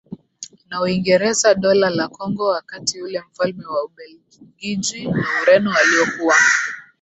na 0.69 0.81
Uingereza 0.81 1.53
Dola 1.55 1.89
la 1.89 2.07
Kongo 2.07 2.45
wakati 2.47 3.01
ule 3.01 3.23
mfalme 3.31 3.65
wa 3.65 3.83
Ubelgiji 3.85 5.07
na 5.07 5.25
Ureno 5.43 5.69
walio 5.69 6.05
kuwa 6.17 6.35